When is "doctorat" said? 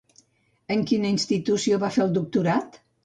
2.17-2.81